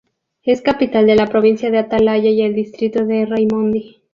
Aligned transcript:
Es 0.41 0.63
capital 0.63 1.05
de 1.05 1.13
la 1.15 1.27
Provincia 1.27 1.69
de 1.69 1.77
Atalaya 1.77 2.31
y 2.31 2.41
el 2.41 2.55
distrito 2.55 3.05
de 3.05 3.27
Raimondi. 3.27 4.01